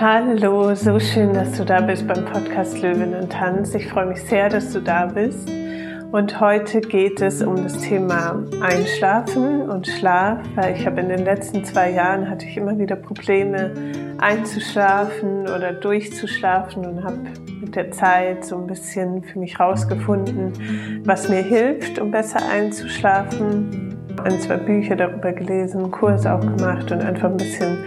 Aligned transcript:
Hallo, 0.00 0.74
so 0.74 0.98
schön, 0.98 1.34
dass 1.34 1.58
du 1.58 1.64
da 1.66 1.82
bist 1.82 2.08
beim 2.08 2.24
Podcast 2.24 2.80
Löwen 2.80 3.14
und 3.14 3.30
Tanz. 3.30 3.74
Ich 3.74 3.86
freue 3.86 4.06
mich 4.06 4.22
sehr, 4.22 4.48
dass 4.48 4.72
du 4.72 4.80
da 4.80 5.04
bist. 5.04 5.46
Und 6.10 6.40
heute 6.40 6.80
geht 6.80 7.20
es 7.20 7.42
um 7.42 7.56
das 7.56 7.76
Thema 7.82 8.42
Einschlafen 8.62 9.68
und 9.68 9.86
Schlaf, 9.86 10.38
weil 10.54 10.74
ich 10.74 10.86
habe 10.86 11.02
in 11.02 11.10
den 11.10 11.26
letzten 11.26 11.66
zwei 11.66 11.90
Jahren 11.90 12.30
hatte 12.30 12.46
ich 12.46 12.56
immer 12.56 12.78
wieder 12.78 12.96
Probleme 12.96 13.74
einzuschlafen 14.16 15.42
oder 15.42 15.74
durchzuschlafen 15.74 16.86
und 16.86 17.04
habe 17.04 17.18
mit 17.60 17.76
der 17.76 17.90
Zeit 17.90 18.46
so 18.46 18.56
ein 18.56 18.66
bisschen 18.66 19.22
für 19.22 19.38
mich 19.38 19.60
rausgefunden, 19.60 21.02
was 21.04 21.28
mir 21.28 21.42
hilft, 21.42 21.98
um 21.98 22.10
besser 22.10 22.40
einzuschlafen. 22.50 23.98
Ein, 24.24 24.40
zwei 24.40 24.56
Bücher 24.56 24.96
darüber 24.96 25.32
gelesen, 25.32 25.82
einen 25.82 25.90
Kurs 25.90 26.24
auch 26.24 26.40
gemacht 26.40 26.90
und 26.90 27.02
einfach 27.02 27.28
ein 27.28 27.36
bisschen 27.36 27.84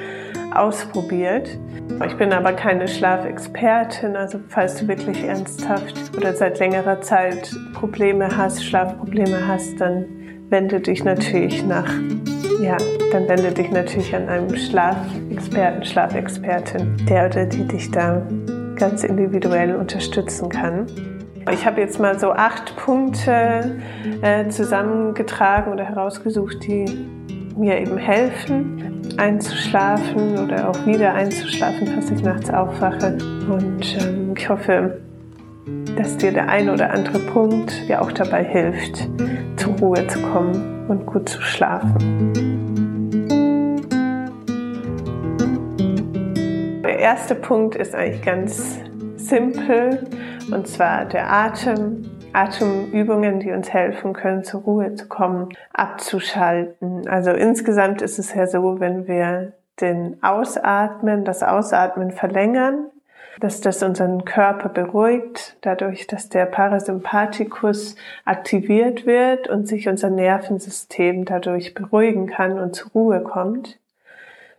ausprobiert. 0.60 1.58
Ich 2.06 2.18
bin 2.18 2.34
aber 2.34 2.54
keine 2.54 2.88
Schlafexpertin, 2.88 4.16
also 4.16 4.40
falls 4.50 4.78
du 4.78 4.88
wirklich 4.88 5.24
ernsthaft 5.24 6.16
oder 6.18 6.34
seit 6.34 6.60
längerer 6.60 7.02
Zeit 7.02 7.52
Probleme 7.74 8.30
hast, 8.36 8.64
Schlafprobleme 8.64 9.48
hast, 9.48 9.80
dann 9.80 10.06
wende 10.50 10.80
dich 10.80 11.04
natürlich 11.04 11.66
nach, 11.66 11.92
ja, 12.62 12.78
dann 13.12 13.28
wende 13.28 13.52
dich 13.52 13.72
natürlich 13.72 14.16
an 14.16 14.30
einen 14.30 14.56
Schlafexperten, 14.56 15.84
Schlafexpertin, 15.84 16.98
der 17.10 17.28
oder 17.28 17.46
die 17.46 17.68
dich 17.68 17.90
da 17.92 18.22
ganz 18.76 19.04
individuell 19.04 19.76
unterstützen 19.76 20.50
kann. 20.50 20.88
Ich 21.52 21.66
habe 21.66 21.82
jetzt 21.82 22.00
mal 22.00 22.18
so 22.18 22.32
acht 22.32 22.76
Punkte 22.78 23.82
äh, 24.22 24.48
zusammengetragen 24.48 25.74
oder 25.74 25.84
herausgesucht, 25.84 26.66
die 26.66 26.86
mir 27.58 27.80
eben 27.80 27.98
helfen, 27.98 29.02
einzuschlafen 29.18 30.38
oder 30.38 30.70
auch 30.70 30.86
wieder 30.86 31.14
einzuschlafen, 31.14 31.88
falls 31.88 32.12
ich 32.12 32.23
nachts 32.23 32.50
aufwache. 32.50 33.18
Und 33.50 33.98
ähm, 34.02 34.34
ich 34.38 34.50
hoffe, 34.50 35.00
dass 35.95 36.18
dir 36.18 36.32
der 36.32 36.50
ein 36.50 36.70
oder 36.70 36.92
andere 36.92 37.20
Punkt 37.20 37.88
dir 37.88 38.02
auch 38.02 38.12
dabei 38.12 38.44
hilft, 38.44 39.08
zur 39.58 39.73
Ruhe 39.80 40.08
zu 40.08 40.20
kommen 40.22 40.86
und 40.88 41.06
gut 41.06 41.30
zu 41.30 41.42
schlafen. 41.42 42.32
Der 46.84 47.00
erste 47.00 47.36
Punkt 47.36 47.76
ist 47.76 47.94
eigentlich 47.95 48.22
ganz 48.23 48.80
simpel 49.16 50.08
und 50.52 50.67
zwar 50.67 51.06
der 51.06 51.32
Atem. 51.32 52.03
Atemübungen, 52.34 53.39
die 53.39 53.52
uns 53.52 53.72
helfen 53.72 54.14
können, 54.14 54.44
zur 54.44 54.62
Ruhe 54.62 54.95
zu 54.95 55.08
kommen, 55.08 55.50
abzuschalten. 55.72 57.08
Also 57.08 57.31
insgesamt 57.31 58.02
ist 58.02 58.20
es 58.20 58.34
ja 58.34 58.48
so, 58.48 58.80
wenn 58.80 59.08
wir 59.08 59.53
den 59.81 60.22
Ausatmen, 60.22 61.26
das 61.26 61.44
Ausatmen 61.44 62.11
verlängern, 62.11 62.88
dass 63.39 63.61
das 63.61 63.81
unseren 63.81 64.26
Körper 64.26 64.70
beruhigt, 64.70 65.58
dadurch, 65.61 66.08
dass 66.08 66.30
der 66.30 66.45
Parasympathikus 66.45 67.95
aktiviert 68.26 69.06
wird 69.06 69.48
und 69.48 69.67
sich 69.67 69.89
unser 69.89 70.09
Nervensystem 70.09 71.26
dadurch 71.26 71.73
beruhigen 71.73 72.28
kann 72.28 72.59
und 72.59 72.76
zur 72.76 72.92
Ruhe 72.92 73.22
kommt. 73.22 73.80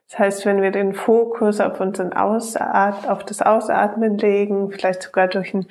Das 0.08 0.18
heißt, 0.18 0.46
wenn 0.46 0.60
wir 0.60 0.70
den 0.70 0.92
Fokus 0.92 1.60
auf 1.60 1.80
unseren 1.80 2.12
Ausat 2.12 3.08
auf 3.08 3.24
das 3.24 3.42
Ausatmen 3.42 4.18
legen, 4.18 4.70
vielleicht 4.70 5.02
sogar 5.02 5.28
durch 5.28 5.54
ein 5.54 5.66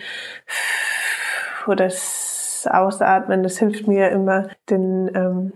oder 1.68 1.86
das 1.86 2.68
Ausatmen, 2.70 3.44
das 3.44 3.58
hilft 3.60 3.88
mir 3.88 4.10
immer, 4.10 4.48
den, 4.70 5.12
ähm, 5.16 5.54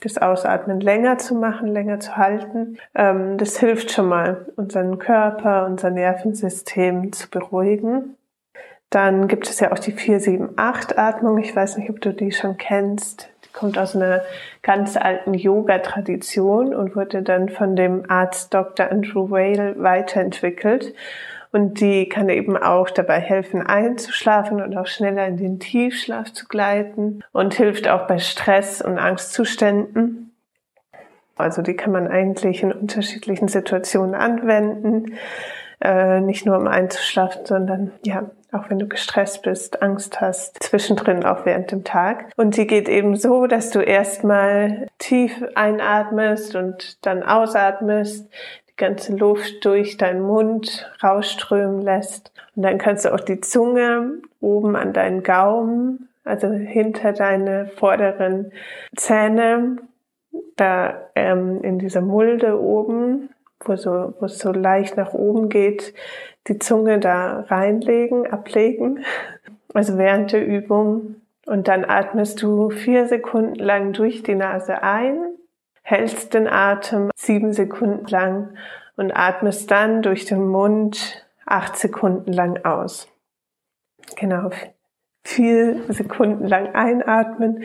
das 0.00 0.18
Ausatmen 0.18 0.80
länger 0.80 1.18
zu 1.18 1.34
machen, 1.34 1.68
länger 1.68 2.00
zu 2.00 2.16
halten. 2.16 2.78
Ähm, 2.94 3.38
das 3.38 3.58
hilft 3.58 3.90
schon 3.90 4.08
mal, 4.08 4.46
unseren 4.56 4.98
Körper, 4.98 5.66
unser 5.66 5.90
Nervensystem 5.90 7.12
zu 7.12 7.30
beruhigen. 7.30 8.16
Dann 8.90 9.26
gibt 9.26 9.48
es 9.48 9.58
ja 9.60 9.72
auch 9.72 9.78
die 9.78 9.92
4-7-8-Atmung. 9.92 11.38
Ich 11.38 11.54
weiß 11.54 11.76
nicht, 11.78 11.90
ob 11.90 12.00
du 12.00 12.12
die 12.12 12.30
schon 12.30 12.56
kennst. 12.56 13.28
Die 13.44 13.52
kommt 13.52 13.78
aus 13.78 13.96
einer 13.96 14.22
ganz 14.62 14.96
alten 14.96 15.34
Yoga-Tradition 15.34 16.74
und 16.74 16.94
wurde 16.94 17.22
dann 17.22 17.48
von 17.48 17.74
dem 17.74 18.08
Arzt 18.08 18.54
Dr. 18.54 18.90
Andrew 18.90 19.30
Whale 19.30 19.74
weiterentwickelt. 19.82 20.94
Und 21.56 21.80
die 21.80 22.06
kann 22.06 22.28
eben 22.28 22.54
auch 22.54 22.90
dabei 22.90 23.18
helfen, 23.18 23.62
einzuschlafen 23.66 24.60
und 24.60 24.76
auch 24.76 24.86
schneller 24.86 25.26
in 25.26 25.38
den 25.38 25.58
Tiefschlaf 25.58 26.30
zu 26.34 26.46
gleiten 26.46 27.24
und 27.32 27.54
hilft 27.54 27.88
auch 27.88 28.06
bei 28.06 28.18
Stress 28.18 28.82
und 28.82 28.98
Angstzuständen. 28.98 30.34
Also 31.34 31.62
die 31.62 31.72
kann 31.72 31.92
man 31.92 32.08
eigentlich 32.08 32.62
in 32.62 32.72
unterschiedlichen 32.72 33.48
Situationen 33.48 34.14
anwenden. 34.14 35.14
Äh, 35.80 36.20
nicht 36.20 36.44
nur 36.44 36.58
um 36.58 36.66
einzuschlafen, 36.66 37.46
sondern 37.46 37.90
ja, 38.04 38.30
auch 38.52 38.68
wenn 38.68 38.78
du 38.78 38.86
gestresst 38.86 39.42
bist, 39.42 39.80
Angst 39.80 40.20
hast, 40.20 40.62
zwischendrin 40.62 41.24
auch 41.24 41.46
während 41.46 41.72
dem 41.72 41.84
Tag. 41.84 42.32
Und 42.36 42.58
die 42.58 42.66
geht 42.66 42.86
eben 42.86 43.16
so, 43.16 43.46
dass 43.46 43.70
du 43.70 43.80
erstmal 43.80 44.88
tief 44.98 45.42
einatmest 45.54 46.54
und 46.54 46.98
dann 47.06 47.22
ausatmest, 47.22 48.30
ganze 48.76 49.16
Luft 49.16 49.64
durch 49.64 49.96
deinen 49.96 50.22
Mund 50.22 50.90
rausströmen 51.02 51.80
lässt. 51.80 52.32
Und 52.54 52.62
dann 52.62 52.78
kannst 52.78 53.04
du 53.04 53.14
auch 53.14 53.20
die 53.20 53.40
Zunge 53.40 54.20
oben 54.40 54.76
an 54.76 54.92
deinen 54.92 55.22
Gaumen, 55.22 56.08
also 56.24 56.50
hinter 56.50 57.12
deine 57.12 57.68
vorderen 57.76 58.52
Zähne, 58.96 59.76
da 60.56 61.08
ähm, 61.14 61.62
in 61.62 61.78
dieser 61.78 62.00
Mulde 62.00 62.60
oben, 62.60 63.30
wo, 63.64 63.76
so, 63.76 64.14
wo 64.18 64.26
es 64.26 64.38
so 64.38 64.52
leicht 64.52 64.96
nach 64.96 65.14
oben 65.14 65.48
geht, 65.48 65.94
die 66.48 66.58
Zunge 66.58 66.98
da 66.98 67.40
reinlegen, 67.48 68.26
ablegen. 68.26 69.04
Also 69.72 69.98
während 69.98 70.32
der 70.32 70.46
Übung. 70.46 71.16
Und 71.46 71.68
dann 71.68 71.84
atmest 71.84 72.42
du 72.42 72.70
vier 72.70 73.06
Sekunden 73.06 73.54
lang 73.56 73.92
durch 73.92 74.22
die 74.22 74.34
Nase 74.34 74.82
ein 74.82 75.35
hältst 75.88 76.34
den 76.34 76.48
Atem 76.48 77.12
sieben 77.14 77.52
Sekunden 77.52 78.08
lang 78.08 78.56
und 78.96 79.12
atmest 79.12 79.70
dann 79.70 80.02
durch 80.02 80.24
den 80.24 80.44
Mund 80.48 81.24
acht 81.46 81.76
Sekunden 81.76 82.32
lang 82.32 82.64
aus. 82.64 83.08
Genau, 84.16 84.50
vier 85.22 85.80
Sekunden 85.92 86.44
lang 86.48 86.74
einatmen, 86.74 87.62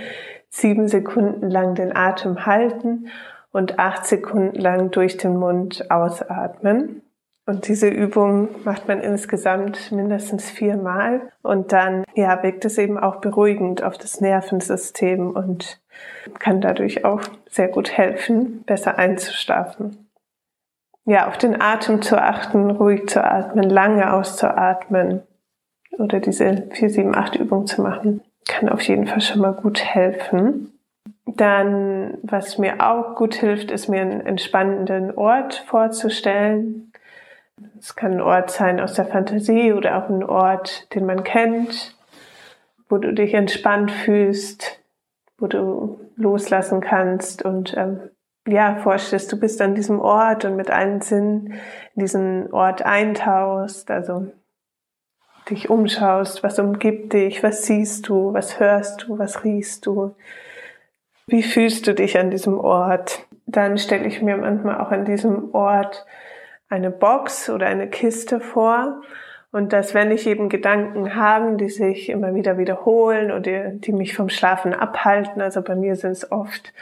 sieben 0.50 0.88
Sekunden 0.88 1.50
lang 1.50 1.74
den 1.74 1.96
Atem 1.96 2.46
halten 2.46 3.08
und 3.52 3.80
acht 3.80 4.06
Sekunden 4.06 4.60
lang 4.60 4.92
durch 4.92 5.18
den 5.18 5.38
Mund 5.38 5.90
ausatmen. 5.90 7.02
Und 7.46 7.68
diese 7.68 7.88
Übung 7.88 8.50
macht 8.64 8.88
man 8.88 9.02
insgesamt 9.02 9.92
mindestens 9.92 10.50
viermal. 10.50 11.22
Und 11.42 11.72
dann, 11.72 12.04
ja, 12.16 12.42
wirkt 12.44 12.66
es 12.66 12.78
eben 12.78 12.98
auch 12.98 13.18
beruhigend 13.18 13.84
auf 13.84 13.98
das 13.98 14.22
Nervensystem 14.22 15.32
und 15.32 15.82
kann 16.40 16.62
dadurch 16.62 17.04
auch 17.04 17.22
sehr 17.50 17.68
gut 17.68 17.92
helfen, 17.92 18.64
besser 18.64 18.98
einzuschlafen. 18.98 20.08
Ja, 21.06 21.28
auf 21.28 21.38
den 21.38 21.60
Atem 21.60 22.02
zu 22.04 22.22
achten, 22.22 22.70
ruhig 22.70 23.10
zu 23.10 23.24
atmen, 23.24 23.70
lange 23.70 24.14
auszuatmen 24.14 25.24
oder 25.98 26.20
diese 26.20 26.68
4, 26.72 26.90
7, 26.90 27.16
8 27.16 27.36
Übung 27.38 27.66
zu 27.66 27.82
machen, 27.82 28.22
kann 28.48 28.70
auf 28.70 28.82
jeden 28.84 29.08
Fall 29.08 29.22
schon 29.22 29.42
mal 29.42 29.54
gut 29.54 29.84
helfen. 29.84 30.78
Dann, 31.26 32.18
was 32.22 32.60
mir 32.60 32.88
auch 32.88 33.16
gut 33.16 33.36
hilft, 33.36 33.72
ist 33.72 33.88
mir 33.88 34.02
einen 34.02 34.22
entspannenden 34.22 35.16
Ort 35.18 35.66
vorzustellen, 35.68 36.92
es 37.80 37.96
kann 37.96 38.14
ein 38.14 38.22
Ort 38.22 38.52
sein 38.52 38.80
aus 38.80 38.94
der 38.94 39.06
Fantasie 39.06 39.74
oder 39.74 39.98
auch 39.98 40.10
ein 40.10 40.24
Ort, 40.24 40.94
den 40.94 41.06
man 41.06 41.24
kennt, 41.24 41.96
wo 42.90 42.98
du 42.98 43.14
dich 43.14 43.34
entspannt 43.34 43.92
fühlst, 43.92 44.80
wo 45.38 45.48
du 45.48 46.00
loslassen 46.16 46.82
kannst 46.82 47.44
und 47.44 47.76
ähm, 47.78 48.10
ja, 48.48 48.76
vorstellst, 48.78 49.32
du 49.32 49.40
bist 49.40 49.62
an 49.62 49.76
diesem 49.76 50.00
Ort 50.00 50.46
und 50.46 50.56
mit 50.56 50.72
allen 50.72 51.02
Sinnen 51.02 51.54
in 51.96 52.02
diesen 52.02 52.52
Ort 52.52 52.84
eintauchst, 52.84 53.92
also 53.92 54.32
dich 55.50 55.70
umschaust, 55.70 56.44
was 56.44 56.60
umgibt 56.60 57.14
dich, 57.14 57.44
was 57.44 57.66
siehst 57.66 58.08
du, 58.08 58.34
was 58.34 58.60
hörst 58.60 59.04
du, 59.04 59.20
was 59.20 59.44
riechst 59.44 59.86
du, 59.86 60.16
wie 61.28 61.44
fühlst 61.44 61.88
du 61.88 61.94
dich 61.94 62.18
an 62.18 62.32
diesem 62.32 62.60
Ort. 62.60 63.26
Dann 63.46 63.78
stelle 63.78 64.08
ich 64.08 64.22
mir 64.22 64.38
manchmal 64.38 64.80
auch 64.80 64.92
an 64.92 65.06
diesem 65.06 65.54
Ort 65.54 66.06
eine 66.72 66.90
Box 66.90 67.50
oder 67.50 67.68
eine 67.68 67.90
Kiste 67.90 68.40
vor 68.40 69.02
und 69.52 69.74
dass 69.74 69.94
wenn 69.94 70.12
ich 70.12 70.26
eben 70.26 70.48
Gedanken 70.48 71.16
habe, 71.16 71.58
die 71.58 71.70
sich 71.70 72.10
immer 72.10 72.34
wieder 72.34 72.58
wiederholen 72.58 73.32
oder 73.32 73.70
die 73.70 73.92
mich 73.92 74.16
vom 74.16 74.30
Schlafen 74.30 74.74
abhalten, 74.74 75.42
also 75.42 75.62
bei 75.62 75.76
mir 75.76 75.96
sind 75.96 76.12
es 76.12 76.32
oft 76.32 76.74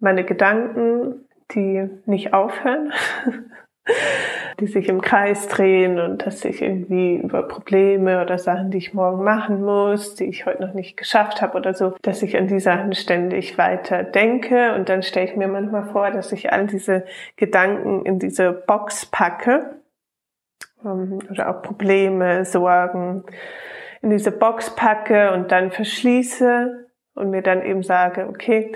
meine 0.00 0.24
Gedanken, 0.24 1.28
die 1.54 1.88
nicht 2.06 2.34
aufhören, 2.34 2.92
die 4.62 4.68
sich 4.68 4.88
im 4.88 5.00
Kreis 5.00 5.48
drehen 5.48 5.98
und 5.98 6.24
dass 6.24 6.44
ich 6.44 6.62
irgendwie 6.62 7.16
über 7.16 7.42
Probleme 7.42 8.22
oder 8.22 8.38
Sachen, 8.38 8.70
die 8.70 8.78
ich 8.78 8.94
morgen 8.94 9.24
machen 9.24 9.64
muss, 9.64 10.14
die 10.14 10.26
ich 10.26 10.46
heute 10.46 10.62
noch 10.62 10.72
nicht 10.72 10.96
geschafft 10.96 11.42
habe 11.42 11.58
oder 11.58 11.74
so, 11.74 11.94
dass 12.02 12.22
ich 12.22 12.36
an 12.36 12.46
die 12.46 12.60
Sachen 12.60 12.94
ständig 12.94 13.58
weiter 13.58 14.04
denke. 14.04 14.72
Und 14.74 14.88
dann 14.88 15.02
stelle 15.02 15.26
ich 15.26 15.36
mir 15.36 15.48
manchmal 15.48 15.86
vor, 15.86 16.12
dass 16.12 16.30
ich 16.30 16.52
all 16.52 16.68
diese 16.68 17.04
Gedanken 17.34 18.06
in 18.06 18.20
diese 18.20 18.52
Box 18.52 19.04
packe 19.06 19.80
ähm, 20.84 21.18
oder 21.28 21.50
auch 21.50 21.62
Probleme, 21.62 22.44
Sorgen 22.44 23.24
in 24.00 24.10
diese 24.10 24.30
Box 24.30 24.76
packe 24.76 25.32
und 25.32 25.50
dann 25.50 25.72
verschließe 25.72 26.86
und 27.14 27.30
mir 27.30 27.42
dann 27.42 27.62
eben 27.62 27.82
sage, 27.82 28.28
okay, 28.28 28.72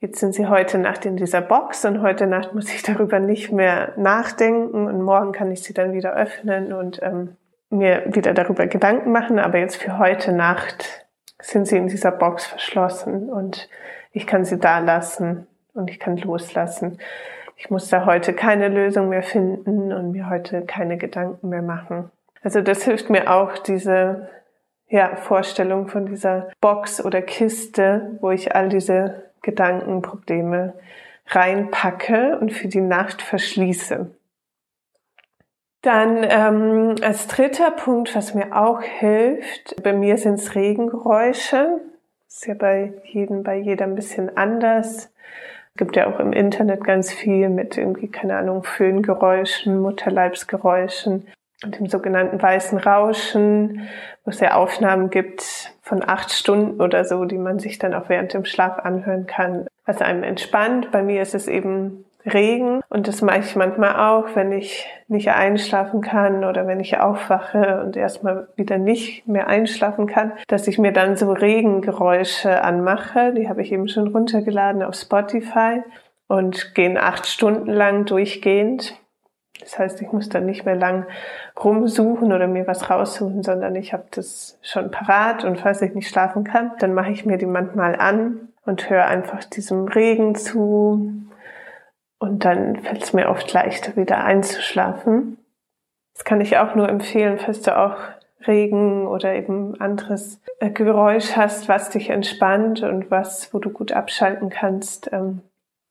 jetzt 0.00 0.20
sind 0.20 0.34
sie 0.34 0.46
heute 0.46 0.78
Nacht 0.78 1.04
in 1.04 1.16
dieser 1.16 1.40
Box 1.40 1.84
und 1.84 2.02
heute 2.02 2.26
Nacht 2.26 2.54
muss 2.54 2.72
ich 2.72 2.82
darüber 2.84 3.18
nicht 3.18 3.52
mehr 3.52 3.92
nachdenken 3.96 4.86
und 4.86 5.02
morgen 5.02 5.32
kann 5.32 5.50
ich 5.50 5.62
sie 5.62 5.74
dann 5.74 5.92
wieder 5.92 6.14
öffnen 6.14 6.72
und 6.72 7.00
ähm, 7.02 7.36
mir 7.70 8.04
wieder 8.06 8.32
darüber 8.32 8.66
Gedanken 8.66 9.12
machen, 9.12 9.38
aber 9.38 9.58
jetzt 9.58 9.76
für 9.76 9.98
heute 9.98 10.32
Nacht 10.32 11.06
sind 11.40 11.66
sie 11.66 11.76
in 11.76 11.88
dieser 11.88 12.10
Box 12.10 12.46
verschlossen 12.46 13.28
und 13.28 13.68
ich 14.12 14.26
kann 14.26 14.44
sie 14.44 14.58
da 14.58 14.78
lassen 14.78 15.46
und 15.74 15.90
ich 15.90 16.00
kann 16.00 16.16
loslassen. 16.16 16.98
Ich 17.56 17.70
muss 17.70 17.88
da 17.88 18.06
heute 18.06 18.32
keine 18.34 18.68
Lösung 18.68 19.08
mehr 19.08 19.22
finden 19.22 19.92
und 19.92 20.12
mir 20.12 20.30
heute 20.30 20.62
keine 20.62 20.96
Gedanken 20.96 21.48
mehr 21.48 21.62
machen. 21.62 22.10
Also 22.42 22.62
das 22.62 22.84
hilft 22.84 23.10
mir 23.10 23.32
auch, 23.32 23.58
diese 23.58 24.28
ja, 24.88 25.16
Vorstellung 25.16 25.88
von 25.88 26.06
dieser 26.06 26.48
Box 26.60 27.04
oder 27.04 27.20
Kiste, 27.20 28.16
wo 28.20 28.30
ich 28.30 28.54
all 28.54 28.68
diese 28.68 29.27
Gedanken, 29.42 30.02
Probleme 30.02 30.74
reinpacke 31.28 32.38
und 32.38 32.52
für 32.52 32.68
die 32.68 32.80
Nacht 32.80 33.22
verschließe. 33.22 34.10
Dann 35.82 36.26
ähm, 36.28 36.96
als 37.02 37.28
dritter 37.28 37.70
Punkt, 37.70 38.14
was 38.16 38.34
mir 38.34 38.56
auch 38.56 38.82
hilft, 38.82 39.80
bei 39.82 39.92
mir 39.92 40.16
sind 40.16 40.34
es 40.34 40.54
Regengeräusche. 40.54 41.80
Ist 42.26 42.46
ja 42.46 42.54
bei 42.54 42.94
jedem, 43.04 43.42
bei 43.42 43.56
jeder 43.56 43.84
ein 43.84 43.94
bisschen 43.94 44.36
anders. 44.36 45.12
Gibt 45.76 45.94
ja 45.94 46.08
auch 46.08 46.18
im 46.18 46.32
Internet 46.32 46.82
ganz 46.82 47.12
viel 47.12 47.48
mit 47.48 47.78
irgendwie, 47.78 48.08
keine 48.08 48.36
Ahnung, 48.36 48.64
Föhngeräuschen, 48.64 49.80
Mutterleibsgeräuschen 49.80 51.28
und 51.64 51.78
dem 51.78 51.86
sogenannten 51.86 52.42
weißen 52.42 52.78
Rauschen, 52.78 53.88
wo 54.28 54.30
es 54.30 54.40
ja 54.40 54.56
Aufnahmen 54.56 55.08
gibt 55.08 55.72
von 55.80 56.06
acht 56.06 56.30
Stunden 56.32 56.82
oder 56.82 57.06
so, 57.06 57.24
die 57.24 57.38
man 57.38 57.58
sich 57.58 57.78
dann 57.78 57.94
auch 57.94 58.10
während 58.10 58.34
dem 58.34 58.44
Schlaf 58.44 58.78
anhören 58.78 59.26
kann, 59.26 59.66
was 59.86 60.02
einem 60.02 60.22
entspannt. 60.22 60.90
Bei 60.90 61.02
mir 61.02 61.22
ist 61.22 61.34
es 61.34 61.48
eben 61.48 62.04
Regen 62.26 62.82
und 62.90 63.08
das 63.08 63.22
mache 63.22 63.38
ich 63.38 63.56
manchmal 63.56 63.96
auch, 63.96 64.36
wenn 64.36 64.52
ich 64.52 64.86
nicht 65.06 65.30
einschlafen 65.30 66.02
kann 66.02 66.44
oder 66.44 66.66
wenn 66.66 66.78
ich 66.78 67.00
aufwache 67.00 67.82
und 67.82 67.96
erstmal 67.96 68.48
wieder 68.54 68.76
nicht 68.76 69.26
mehr 69.26 69.46
einschlafen 69.46 70.06
kann, 70.06 70.32
dass 70.46 70.68
ich 70.68 70.76
mir 70.76 70.92
dann 70.92 71.16
so 71.16 71.32
Regengeräusche 71.32 72.62
anmache. 72.62 73.32
Die 73.32 73.48
habe 73.48 73.62
ich 73.62 73.72
eben 73.72 73.88
schon 73.88 74.08
runtergeladen 74.08 74.82
auf 74.82 74.94
Spotify 74.94 75.80
und 76.26 76.74
gehen 76.74 76.98
acht 76.98 77.24
Stunden 77.24 77.70
lang 77.70 78.04
durchgehend. 78.04 78.94
Das 79.60 79.78
heißt, 79.78 80.00
ich 80.02 80.12
muss 80.12 80.28
dann 80.28 80.46
nicht 80.46 80.64
mehr 80.64 80.76
lang 80.76 81.06
rumsuchen 81.62 82.32
oder 82.32 82.46
mir 82.46 82.66
was 82.66 82.90
raussuchen, 82.90 83.42
sondern 83.42 83.74
ich 83.74 83.92
habe 83.92 84.04
das 84.10 84.58
schon 84.62 84.90
parat 84.90 85.44
und 85.44 85.58
falls 85.58 85.82
ich 85.82 85.94
nicht 85.94 86.08
schlafen 86.08 86.44
kann, 86.44 86.72
dann 86.78 86.94
mache 86.94 87.10
ich 87.10 87.26
mir 87.26 87.38
die 87.38 87.46
manchmal 87.46 87.96
an 87.96 88.48
und 88.64 88.88
höre 88.88 89.06
einfach 89.06 89.44
diesem 89.44 89.88
Regen 89.88 90.34
zu 90.34 91.12
und 92.18 92.44
dann 92.44 92.76
fällt 92.76 93.02
es 93.02 93.12
mir 93.12 93.28
oft 93.28 93.52
leichter, 93.52 93.96
wieder 93.96 94.24
einzuschlafen. 94.24 95.38
Das 96.14 96.24
kann 96.24 96.40
ich 96.40 96.58
auch 96.58 96.74
nur 96.74 96.88
empfehlen, 96.88 97.38
falls 97.38 97.62
du 97.62 97.76
auch 97.76 97.96
Regen 98.46 99.06
oder 99.06 99.34
eben 99.34 99.80
anderes 99.80 100.40
äh, 100.60 100.70
Geräusch 100.70 101.36
hast, 101.36 101.68
was 101.68 101.90
dich 101.90 102.10
entspannt 102.10 102.82
und 102.82 103.10
was, 103.10 103.52
wo 103.52 103.58
du 103.58 103.70
gut 103.70 103.92
abschalten 103.92 104.48
kannst, 104.48 105.12
ähm, 105.12 105.42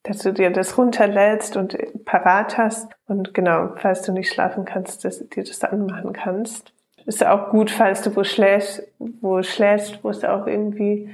dass 0.08 0.20
du 0.20 0.32
dir 0.32 0.50
das 0.52 0.78
runterlädst 0.78 1.58
und 1.58 1.78
parat 2.06 2.58
hast 2.58 2.94
und 3.08 3.34
genau, 3.34 3.70
falls 3.76 4.04
du 4.04 4.14
nicht 4.14 4.32
schlafen 4.32 4.64
kannst, 4.64 5.04
dass 5.04 5.20
du 5.20 5.26
dir 5.26 5.44
das 5.44 5.64
anmachen 5.64 6.14
kannst. 6.14 6.74
Ist 7.06 7.26
auch 7.26 7.50
gut, 7.50 7.72
falls 7.72 8.02
du 8.02 8.16
wo 8.16 8.24
schläfst, 8.24 8.84
wo 9.00 9.42
schläfst, 9.42 10.04
wo 10.04 10.10
es 10.10 10.24
auch 10.24 10.48
irgendwie 10.48 11.10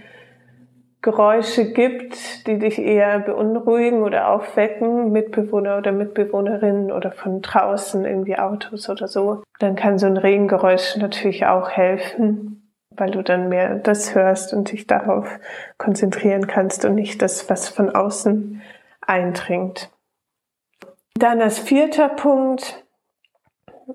Geräusche 1.04 1.74
gibt, 1.74 2.48
die 2.48 2.60
dich 2.60 2.80
eher 2.80 3.20
beunruhigen 3.20 4.04
oder 4.04 4.30
aufwecken, 4.30 5.12
Mitbewohner 5.12 5.78
oder 5.78 5.92
Mitbewohnerinnen 5.92 6.92
oder 6.92 7.12
von 7.12 7.42
draußen 7.42 8.06
irgendwie 8.06 8.38
Autos 8.38 8.90
oder 8.90 9.08
so, 9.08 9.44
dann 9.60 9.76
kann 9.76 10.00
so 10.00 10.06
ein 10.06 10.18
Regengeräusch 10.18 10.96
natürlich 10.96 11.46
auch 11.46 11.70
helfen, 11.70 12.72
weil 12.92 13.12
du 13.12 13.22
dann 13.22 13.50
mehr 13.50 13.76
das 13.76 14.16
hörst 14.16 14.54
und 14.54 14.72
dich 14.72 14.88
darauf 14.88 15.28
konzentrieren 15.78 16.48
kannst 16.48 16.86
und 16.86 16.96
nicht 16.96 17.22
das, 17.22 17.50
was 17.50 17.68
von 17.68 17.94
außen 17.94 18.62
eindringt. 19.08 19.90
Dann 21.16 21.42
als 21.42 21.60
vierter 21.60 22.10
Punkt 22.10 22.84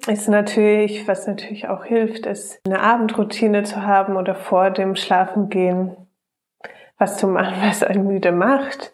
ist 0.06 0.28
natürlich, 0.28 1.08
was 1.08 1.26
natürlich 1.26 1.68
auch 1.68 1.84
hilft, 1.84 2.26
ist 2.26 2.60
eine 2.66 2.80
Abendroutine 2.80 3.64
zu 3.64 3.82
haben 3.82 4.16
oder 4.16 4.34
vor 4.34 4.70
dem 4.70 4.96
Schlafengehen 4.96 5.96
was 6.98 7.16
zu 7.16 7.26
machen, 7.28 7.56
was 7.62 7.82
einen 7.82 8.06
müde 8.06 8.32
macht. 8.32 8.92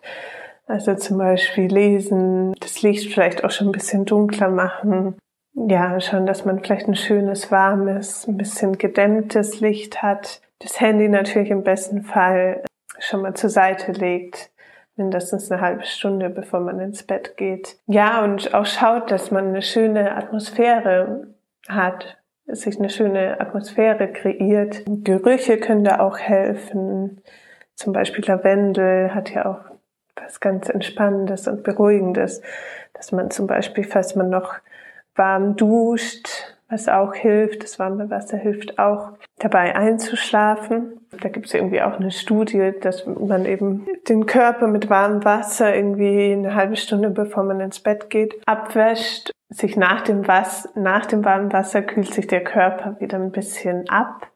Also 0.66 0.94
zum 0.94 1.18
Beispiel 1.18 1.66
lesen, 1.66 2.54
das 2.60 2.80
Licht 2.82 3.12
vielleicht 3.12 3.44
auch 3.44 3.50
schon 3.50 3.68
ein 3.68 3.72
bisschen 3.72 4.06
dunkler 4.06 4.48
machen. 4.48 5.16
Ja, 5.54 6.00
schon, 6.00 6.26
dass 6.26 6.44
man 6.44 6.60
vielleicht 6.60 6.88
ein 6.88 6.96
schönes, 6.96 7.50
warmes, 7.52 8.26
ein 8.26 8.36
bisschen 8.36 8.78
gedämmtes 8.78 9.60
Licht 9.60 10.02
hat. 10.02 10.40
Das 10.60 10.80
Handy 10.80 11.08
natürlich 11.08 11.50
im 11.50 11.62
besten 11.62 12.02
Fall 12.02 12.64
schon 12.98 13.22
mal 13.22 13.34
zur 13.34 13.50
Seite 13.50 13.92
legt. 13.92 14.50
Mindestens 14.96 15.50
eine 15.50 15.60
halbe 15.60 15.84
Stunde, 15.84 16.30
bevor 16.30 16.60
man 16.60 16.78
ins 16.78 17.02
Bett 17.02 17.36
geht. 17.36 17.78
Ja, 17.86 18.22
und 18.22 18.54
auch 18.54 18.66
schaut, 18.66 19.10
dass 19.10 19.30
man 19.30 19.48
eine 19.48 19.62
schöne 19.62 20.16
Atmosphäre 20.16 21.34
hat, 21.68 22.18
sich 22.46 22.78
eine 22.78 22.90
schöne 22.90 23.40
Atmosphäre 23.40 24.12
kreiert. 24.12 24.82
Gerüche 24.86 25.58
können 25.58 25.84
da 25.84 25.98
auch 25.98 26.18
helfen. 26.18 27.22
Zum 27.74 27.92
Beispiel 27.92 28.24
Lavendel 28.24 29.14
hat 29.14 29.30
ja 29.30 29.46
auch 29.46 29.74
was 30.16 30.40
ganz 30.40 30.68
Entspannendes 30.68 31.48
und 31.48 31.64
Beruhigendes, 31.64 32.40
dass 32.92 33.10
man 33.10 33.30
zum 33.30 33.46
Beispiel, 33.46 33.84
falls 33.84 34.14
man 34.14 34.30
noch 34.30 34.54
warm 35.16 35.56
duscht, 35.56 36.53
was 36.74 36.88
auch 36.88 37.14
hilft, 37.14 37.62
das 37.62 37.78
warme 37.78 38.10
Wasser 38.10 38.36
hilft 38.36 38.78
auch 38.78 39.12
dabei 39.38 39.76
einzuschlafen. 39.76 41.00
Da 41.22 41.28
gibt 41.28 41.46
es 41.46 41.54
irgendwie 41.54 41.80
auch 41.80 41.94
eine 41.94 42.10
Studie, 42.10 42.72
dass 42.80 43.06
man 43.06 43.46
eben 43.46 43.86
den 44.08 44.26
Körper 44.26 44.66
mit 44.66 44.90
warmem 44.90 45.24
Wasser 45.24 45.74
irgendwie 45.74 46.32
eine 46.32 46.54
halbe 46.56 46.76
Stunde 46.76 47.10
bevor 47.10 47.44
man 47.44 47.60
ins 47.60 47.80
Bett 47.80 48.10
geht, 48.10 48.34
abwäscht. 48.46 49.30
Sich 49.50 49.76
nach 49.76 50.00
dem, 50.00 50.26
Was 50.26 50.68
nach 50.74 51.06
dem 51.06 51.24
warmen 51.24 51.52
Wasser 51.52 51.82
kühlt 51.82 52.12
sich 52.12 52.26
der 52.26 52.42
Körper 52.42 52.96
wieder 52.98 53.18
ein 53.18 53.30
bisschen 53.30 53.88
ab 53.88 54.26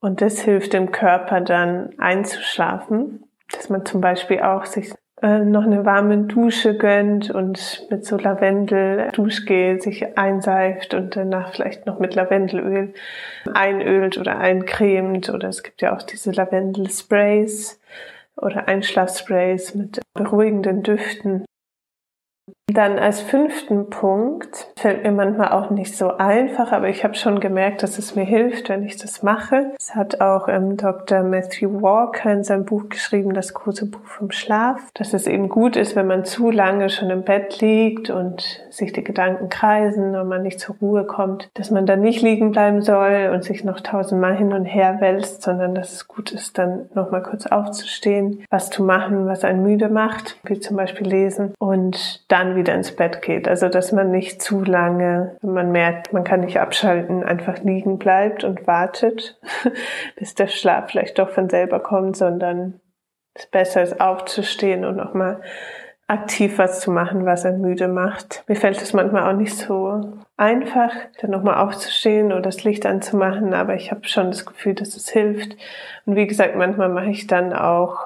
und 0.00 0.22
das 0.22 0.40
hilft 0.40 0.72
dem 0.72 0.90
Körper 0.90 1.42
dann 1.42 1.90
einzuschlafen, 1.98 3.24
dass 3.50 3.68
man 3.68 3.84
zum 3.84 4.00
Beispiel 4.00 4.40
auch 4.40 4.64
sich 4.64 4.94
noch 5.22 5.64
eine 5.64 5.84
warme 5.84 6.18
Dusche 6.24 6.76
gönnt 6.76 7.30
und 7.30 7.86
mit 7.90 8.04
so 8.04 8.16
Lavendel 8.16 9.10
Duschgel 9.12 9.80
sich 9.80 10.18
einseift 10.18 10.94
und 10.94 11.14
danach 11.14 11.52
vielleicht 11.52 11.86
noch 11.86 12.00
mit 12.00 12.16
Lavendelöl 12.16 12.92
einölt 13.54 14.18
oder 14.18 14.38
eincremt 14.38 15.30
oder 15.30 15.48
es 15.48 15.62
gibt 15.62 15.80
ja 15.80 15.94
auch 15.96 16.02
diese 16.02 16.32
Lavendel-Sprays 16.32 17.80
oder 18.36 18.66
Einschlafsprays 18.66 19.76
mit 19.76 20.00
beruhigenden 20.14 20.82
Düften. 20.82 21.44
Dann 22.68 22.98
als 22.98 23.20
fünften 23.20 23.90
Punkt 23.90 24.68
fällt 24.76 25.02
mir 25.02 25.10
manchmal 25.10 25.48
auch 25.48 25.70
nicht 25.70 25.96
so 25.96 26.16
einfach, 26.16 26.70
aber 26.70 26.88
ich 26.88 27.02
habe 27.02 27.14
schon 27.14 27.40
gemerkt, 27.40 27.82
dass 27.82 27.98
es 27.98 28.14
mir 28.14 28.24
hilft, 28.24 28.68
wenn 28.68 28.84
ich 28.84 28.96
das 28.96 29.24
mache. 29.24 29.72
Es 29.76 29.96
hat 29.96 30.20
auch 30.20 30.48
ähm, 30.48 30.76
Dr. 30.76 31.24
Matthew 31.24 31.82
Walker 31.82 32.32
in 32.32 32.44
seinem 32.44 32.64
Buch 32.64 32.88
geschrieben, 32.88 33.34
das 33.34 33.52
große 33.52 33.86
Buch 33.86 34.04
vom 34.04 34.30
Schlaf, 34.30 34.80
dass 34.94 35.12
es 35.12 35.26
eben 35.26 35.48
gut 35.48 35.74
ist, 35.74 35.96
wenn 35.96 36.06
man 36.06 36.24
zu 36.24 36.50
lange 36.52 36.88
schon 36.88 37.10
im 37.10 37.24
Bett 37.24 37.60
liegt 37.60 38.10
und 38.10 38.64
sich 38.70 38.92
die 38.92 39.04
Gedanken 39.04 39.48
kreisen 39.48 40.14
und 40.14 40.28
man 40.28 40.42
nicht 40.42 40.60
zur 40.60 40.76
Ruhe 40.80 41.04
kommt, 41.04 41.50
dass 41.54 41.72
man 41.72 41.84
dann 41.84 42.00
nicht 42.00 42.22
liegen 42.22 42.52
bleiben 42.52 42.80
soll 42.80 43.32
und 43.34 43.42
sich 43.42 43.64
noch 43.64 43.80
tausendmal 43.80 44.36
hin 44.36 44.52
und 44.52 44.66
her 44.66 44.98
wälzt, 45.00 45.42
sondern 45.42 45.74
dass 45.74 45.92
es 45.92 46.06
gut 46.06 46.30
ist, 46.30 46.58
dann 46.58 46.88
nochmal 46.94 47.22
kurz 47.22 47.46
aufzustehen, 47.46 48.44
was 48.50 48.70
zu 48.70 48.84
machen, 48.84 49.26
was 49.26 49.44
einen 49.44 49.64
müde 49.64 49.88
macht, 49.88 50.38
wie 50.44 50.60
zum 50.60 50.76
Beispiel 50.76 51.08
lesen 51.08 51.54
und 51.58 52.24
wieder 52.56 52.74
ins 52.74 52.94
Bett 52.94 53.22
geht. 53.22 53.48
Also 53.48 53.68
dass 53.68 53.92
man 53.92 54.10
nicht 54.10 54.42
zu 54.42 54.62
lange, 54.64 55.36
wenn 55.40 55.52
man 55.52 55.72
merkt, 55.72 56.12
man 56.12 56.24
kann 56.24 56.40
nicht 56.40 56.60
abschalten, 56.60 57.24
einfach 57.24 57.58
liegen 57.58 57.98
bleibt 57.98 58.44
und 58.44 58.66
wartet, 58.66 59.38
bis 60.16 60.34
der 60.34 60.48
Schlaf 60.48 60.90
vielleicht 60.90 61.18
doch 61.18 61.30
von 61.30 61.48
selber 61.48 61.80
kommt, 61.80 62.16
sondern 62.16 62.80
es 63.34 63.46
besser 63.46 63.82
ist 63.82 64.00
aufzustehen 64.00 64.84
und 64.84 64.96
nochmal 64.96 65.40
aktiv 66.06 66.58
was 66.58 66.80
zu 66.80 66.90
machen, 66.90 67.24
was 67.24 67.46
einen 67.46 67.62
müde 67.62 67.88
macht. 67.88 68.44
Mir 68.46 68.56
fällt 68.56 68.80
es 68.82 68.92
manchmal 68.92 69.32
auch 69.32 69.36
nicht 69.36 69.56
so 69.56 70.12
einfach, 70.36 70.92
dann 71.20 71.30
nochmal 71.30 71.64
aufzustehen 71.66 72.32
oder 72.32 72.42
das 72.42 72.64
Licht 72.64 72.84
anzumachen, 72.84 73.54
aber 73.54 73.74
ich 73.74 73.90
habe 73.90 74.06
schon 74.06 74.30
das 74.30 74.44
Gefühl, 74.44 74.74
dass 74.74 74.96
es 74.96 75.08
hilft. 75.08 75.56
Und 76.04 76.16
wie 76.16 76.26
gesagt, 76.26 76.56
manchmal 76.56 76.90
mache 76.90 77.10
ich 77.10 77.26
dann 77.26 77.54
auch 77.54 77.98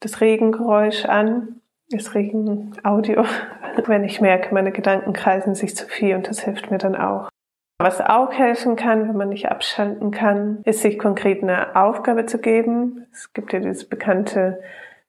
das 0.00 0.20
Regengeräusch 0.20 1.04
an 1.04 1.60
das 1.92 2.14
Regen 2.14 2.72
Audio, 2.82 3.24
wenn 3.86 4.04
ich 4.04 4.20
merke, 4.20 4.54
meine 4.54 4.72
Gedanken 4.72 5.12
kreisen 5.12 5.54
sich 5.54 5.76
zu 5.76 5.86
viel 5.86 6.14
und 6.14 6.28
das 6.28 6.40
hilft 6.40 6.70
mir 6.70 6.78
dann 6.78 6.96
auch. 6.96 7.28
Was 7.78 8.00
auch 8.00 8.32
helfen 8.32 8.76
kann, 8.76 9.08
wenn 9.08 9.16
man 9.16 9.30
nicht 9.30 9.50
abschalten 9.50 10.12
kann, 10.12 10.60
ist 10.64 10.82
sich 10.82 10.98
konkret 10.98 11.42
eine 11.42 11.74
Aufgabe 11.74 12.26
zu 12.26 12.38
geben. 12.38 13.06
Es 13.12 13.32
gibt 13.32 13.52
ja 13.52 13.58
dieses 13.58 13.88
bekannte 13.88 14.60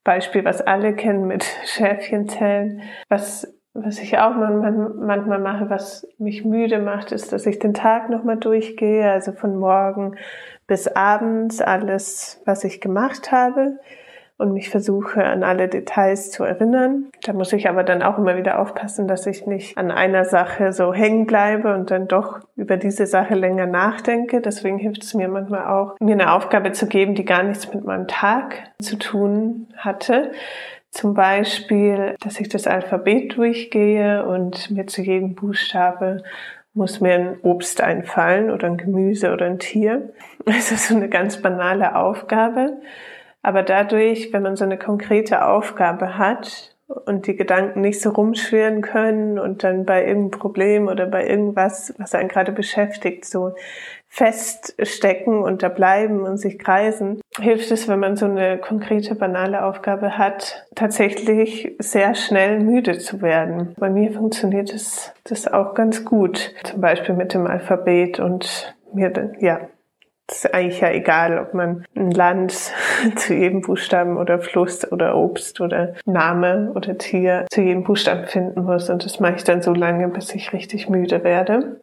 Beispiel, 0.03 0.43
was 0.43 0.62
alle 0.62 0.96
kennen 0.96 1.27
mit 1.27 1.46
Schäfchenzellen. 1.65 2.82
Was, 3.10 3.53
was 3.74 4.00
ich 4.00 4.17
auch 4.17 4.34
manchmal 4.36 5.39
mache, 5.39 5.70
was 5.70 6.08
mich 6.17 6.43
müde 6.46 6.79
macht, 6.79 7.12
ist, 7.12 7.32
dass 7.32 7.46
ich 7.46 7.60
den 7.60 7.75
Tag 7.75 8.10
nochmal 8.10 8.38
durchgehe, 8.38 9.12
also 9.12 9.34
von 9.34 9.55
morgen 9.58 10.15
bis 10.65 10.88
abends 10.88 11.62
alles, 11.62 12.41
was 12.46 12.63
ich 12.63 12.82
gemacht 12.82 13.32
habe 13.32 13.77
und 14.44 14.54
mich 14.54 14.70
versuche 14.70 15.24
an 15.24 15.42
alle 15.42 15.70
Details 15.70 16.30
zu 16.30 16.44
erinnern. 16.44 17.06
Da 17.24 17.32
muss 17.32 17.54
ich 17.54 17.70
aber 17.70 17.84
dann 17.84 18.04
auch 18.04 18.18
immer 18.18 18.38
wieder 18.38 18.60
aufpassen, 18.60 19.08
dass 19.08 19.26
ich 19.26 19.48
nicht 19.48 19.78
an 19.78 19.90
einer 19.90 20.26
Sache 20.26 20.74
so 20.74 20.94
hängen 20.94 21.26
bleibe 21.26 21.74
und 21.74 21.92
dann 21.92 22.10
doch 22.10 22.42
über 22.58 22.76
diese 22.76 23.08
Sache 23.08 23.36
länger 23.36 23.66
nachdenke. 23.66 24.42
Deswegen 24.42 24.78
hilft 24.78 25.04
es 25.04 25.14
mir 25.14 25.30
manchmal 25.30 25.66
auch, 25.68 25.96
mir 26.02 26.14
eine 26.14 26.34
Aufgabe 26.34 26.74
zu 26.74 26.88
geben, 26.88 27.16
die 27.16 27.24
gar 27.24 27.44
nichts 27.44 27.74
mit 27.74 27.86
meinem 27.86 28.08
Tag 28.08 28.72
zu 28.80 28.98
tun 28.98 29.68
hatte. 29.78 30.32
Zum 30.92 31.14
Beispiel, 31.14 32.16
dass 32.20 32.40
ich 32.40 32.50
das 32.50 32.68
Alphabet 32.68 33.38
durchgehe 33.38 34.26
und 34.26 34.70
mir 34.70 34.88
zu 34.88 35.02
jedem 35.02 35.36
Buchstabe 35.36 36.22
muss 36.74 37.00
mir 37.00 37.14
ein 37.14 37.38
Obst 37.44 37.82
einfallen 37.82 38.52
oder 38.52 38.68
ein 38.68 38.78
Gemüse 38.78 39.32
oder 39.32 39.46
ein 39.46 39.60
Tier. 39.60 40.10
Das 40.46 40.74
ist 40.74 40.90
so 40.90 40.96
eine 40.98 41.08
ganz 41.08 41.42
banale 41.42 41.96
Aufgabe. 41.96 42.82
Aber 43.44 43.62
dadurch, 43.62 44.32
wenn 44.32 44.42
man 44.42 44.56
so 44.56 44.64
eine 44.64 44.78
konkrete 44.78 45.46
Aufgabe 45.46 46.18
hat 46.18 46.76
und 46.88 47.28
die 47.28 47.36
Gedanken 47.36 47.82
nicht 47.82 48.02
so 48.02 48.10
rumschwirren 48.10 48.82
können 48.82 49.38
und 49.38 49.64
dann 49.64 49.86
bei 49.86 50.06
irgendeinem 50.06 50.32
Problem 50.32 50.88
oder 50.88 51.06
bei 51.06 51.28
irgendwas, 51.28 51.94
was 51.98 52.16
einen 52.16 52.30
gerade 52.30 52.52
beschäftigt, 52.52 53.26
so 53.26 53.54
feststecken 54.08 55.42
und 55.42 55.64
da 55.64 55.70
bleiben 55.70 56.22
und 56.22 56.38
sich 56.38 56.60
kreisen, 56.60 57.20
hilft 57.40 57.72
es, 57.72 57.88
wenn 57.88 58.00
man 58.00 58.16
so 58.16 58.26
eine 58.26 58.60
konkrete, 58.60 59.16
banale 59.16 59.66
Aufgabe 59.66 60.18
hat, 60.18 60.66
tatsächlich 60.76 61.76
sehr 61.80 62.14
schnell 62.16 62.60
müde 62.60 63.00
zu 63.00 63.22
werden. 63.22 63.74
Bei 63.78 63.90
mir 63.90 64.12
funktioniert 64.12 64.72
das, 64.72 65.14
das 65.24 65.52
auch 65.52 65.74
ganz 65.74 66.06
gut. 66.06 66.54
Zum 66.64 66.80
Beispiel 66.80 67.16
mit 67.16 67.34
dem 67.34 67.48
Alphabet 67.48 68.20
und 68.20 68.76
mir, 68.94 69.34
ja, 69.40 69.62
ist 70.30 70.53
eigentlich 70.53 70.80
ja 70.80 70.89
egal, 70.92 71.38
ob 71.39 71.53
man 71.53 71.86
ein 71.96 72.12
Land 72.12 72.51
zu 73.15 73.34
jedem 73.34 73.62
Buchstaben 73.62 74.18
oder 74.18 74.39
Fluss 74.39 74.89
oder 74.92 75.15
Obst 75.15 75.62
oder 75.62 75.96
Name 76.06 76.72
oder 76.75 76.98
Tier 76.98 77.46
zu 77.51 77.62
jedem 77.62 77.84
Buchstaben 77.84 78.25
finden 78.27 78.63
muss. 78.63 78.89
Und 78.89 79.06
das 79.06 79.20
mache 79.20 79.36
ich 79.36 79.44
dann 79.44 79.62
so 79.62 79.74
lange, 79.74 80.08
bis 80.10 80.34
ich 80.34 80.53
richtig 80.53 80.89
müde 80.89 81.24
werde. 81.24 81.82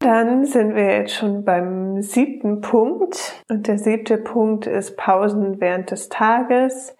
Dann 0.00 0.46
sind 0.46 0.74
wir 0.74 0.96
jetzt 0.96 1.14
schon 1.14 1.44
beim 1.44 2.00
siebten 2.00 2.62
Punkt. 2.62 3.44
Und 3.50 3.66
der 3.66 3.78
siebte 3.78 4.16
Punkt 4.16 4.66
ist 4.66 4.96
Pausen 4.96 5.60
während 5.60 5.90
des 5.90 6.08
Tages. 6.08 6.96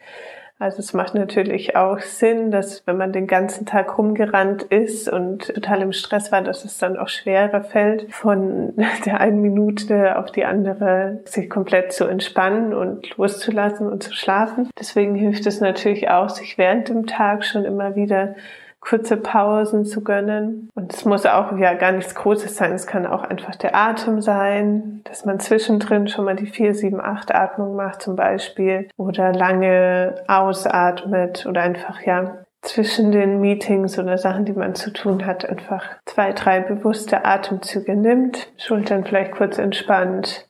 Also 0.61 0.81
es 0.81 0.93
macht 0.93 1.15
natürlich 1.15 1.75
auch 1.75 2.01
Sinn, 2.01 2.51
dass 2.51 2.87
wenn 2.87 2.99
man 2.99 3.13
den 3.13 3.27
ganzen 3.27 3.65
Tag 3.65 3.97
rumgerannt 3.97 4.63
ist 4.65 5.09
und 5.09 5.55
total 5.55 5.81
im 5.81 5.93
Stress 5.93 6.31
war, 6.33 6.43
dass 6.43 6.67
es 6.67 6.77
dann 6.77 6.99
auch 6.99 7.09
schwerer 7.09 7.63
fällt, 7.63 8.13
von 8.13 8.75
der 9.07 9.21
einen 9.21 9.41
Minute 9.41 10.19
auf 10.19 10.31
die 10.31 10.45
andere 10.45 11.21
sich 11.25 11.49
komplett 11.49 11.95
zu 11.95 12.05
entspannen 12.05 12.75
und 12.75 13.17
loszulassen 13.17 13.89
und 13.89 14.03
zu 14.03 14.13
schlafen. 14.13 14.69
Deswegen 14.79 15.15
hilft 15.15 15.47
es 15.47 15.63
natürlich 15.63 16.11
auch, 16.11 16.29
sich 16.29 16.59
während 16.59 16.91
dem 16.91 17.07
Tag 17.07 17.47
schon 17.47 17.65
immer 17.65 17.97
wieder 17.97 18.35
kurze 18.81 19.17
Pausen 19.17 19.85
zu 19.85 20.03
gönnen. 20.03 20.71
Und 20.75 20.93
es 20.93 21.05
muss 21.05 21.27
auch 21.27 21.57
ja 21.57 21.75
gar 21.75 21.93
nichts 21.93 22.15
Großes 22.15 22.57
sein. 22.57 22.73
Es 22.73 22.87
kann 22.87 23.07
auch 23.07 23.23
einfach 23.23 23.55
der 23.57 23.75
Atem 23.75 24.21
sein, 24.21 25.03
dass 25.05 25.25
man 25.25 25.39
zwischendrin 25.39 26.09
schon 26.09 26.25
mal 26.25 26.37
die 26.37 26.47
4, 26.47 26.75
7, 26.75 27.01
8 27.01 27.35
Atmung 27.35 27.77
macht 27.77 28.03
zum 28.03 28.17
Beispiel 28.17 28.89
oder 28.97 29.33
lange 29.33 30.15
ausatmet 30.27 31.47
oder 31.47 31.63
einfach 31.63 32.03
ja 32.03 32.39
zwischen 32.63 33.11
den 33.11 33.41
Meetings 33.41 33.99
oder 33.99 34.19
Sachen, 34.19 34.45
die 34.45 34.53
man 34.53 34.75
zu 34.75 34.93
tun 34.93 35.25
hat, 35.25 35.49
einfach 35.49 35.85
zwei, 36.05 36.33
drei 36.33 36.61
bewusste 36.61 37.25
Atemzüge 37.25 37.97
nimmt, 37.97 38.53
Schultern 38.59 39.05
vielleicht 39.05 39.33
kurz 39.33 39.59
entspannt, 39.59 40.47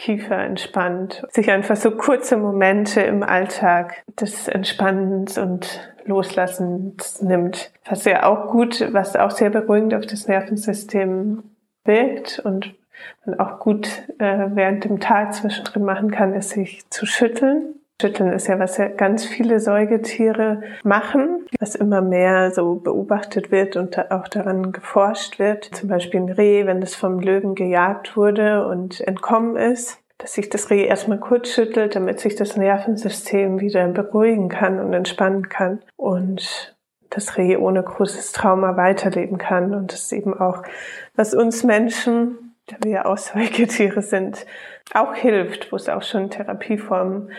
Kiefer 0.00 0.38
entspannt, 0.38 1.22
sich 1.30 1.50
einfach 1.50 1.76
so 1.76 1.90
kurze 1.90 2.38
Momente 2.38 3.02
im 3.02 3.22
Alltag 3.22 4.02
des 4.18 4.48
Entspannens 4.48 5.36
und 5.36 5.92
Loslassens 6.06 7.20
nimmt. 7.20 7.70
Was 7.84 8.06
ja 8.06 8.24
auch 8.24 8.50
gut, 8.50 8.88
was 8.92 9.14
auch 9.14 9.30
sehr 9.30 9.50
beruhigend 9.50 9.92
auf 9.94 10.06
das 10.06 10.26
Nervensystem 10.26 11.42
wirkt 11.84 12.38
und 12.38 12.74
man 13.26 13.38
auch 13.40 13.60
gut 13.60 13.88
äh, 14.18 14.46
während 14.54 14.84
dem 14.84 15.00
Tag 15.00 15.34
zwischendrin 15.34 15.84
machen 15.84 16.10
kann, 16.10 16.34
ist 16.34 16.50
sich 16.50 16.88
zu 16.88 17.04
schütteln. 17.04 17.74
Schütteln 18.00 18.32
ist 18.32 18.46
ja, 18.46 18.58
was 18.58 18.78
ja 18.78 18.88
ganz 18.88 19.26
viele 19.26 19.60
Säugetiere 19.60 20.62
machen, 20.82 21.46
was 21.58 21.74
immer 21.74 22.00
mehr 22.00 22.50
so 22.50 22.76
beobachtet 22.76 23.50
wird 23.50 23.76
und 23.76 24.10
auch 24.10 24.26
daran 24.28 24.72
geforscht 24.72 25.38
wird. 25.38 25.64
Zum 25.64 25.88
Beispiel 25.88 26.20
ein 26.20 26.30
Reh, 26.30 26.66
wenn 26.66 26.80
es 26.80 26.94
vom 26.94 27.20
Löwen 27.20 27.54
gejagt 27.54 28.16
wurde 28.16 28.66
und 28.66 29.00
entkommen 29.00 29.56
ist, 29.56 29.98
dass 30.16 30.32
sich 30.32 30.48
das 30.48 30.70
Reh 30.70 30.84
erstmal 30.84 31.18
kurz 31.18 31.50
schüttelt, 31.50 31.94
damit 31.94 32.20
sich 32.20 32.36
das 32.36 32.56
Nervensystem 32.56 33.60
wieder 33.60 33.86
beruhigen 33.88 34.48
kann 34.48 34.80
und 34.80 34.92
entspannen 34.92 35.48
kann 35.48 35.80
und 35.96 36.74
das 37.10 37.36
Reh 37.36 37.56
ohne 37.56 37.82
großes 37.82 38.32
Trauma 38.32 38.76
weiterleben 38.76 39.36
kann. 39.36 39.74
Und 39.74 39.92
das 39.92 40.04
ist 40.04 40.12
eben 40.12 40.38
auch, 40.38 40.62
was 41.16 41.34
uns 41.34 41.64
Menschen, 41.64 42.49
da 42.70 42.76
wir 42.82 42.90
ja 42.92 43.04
auch 43.06 43.18
Säugetiere 43.18 44.02
sind, 44.02 44.46
auch 44.94 45.14
hilft, 45.14 45.72
wo 45.72 45.76
es 45.76 45.88
auch 45.88 46.02
schon 46.02 46.30
Therapieformen 46.30 47.30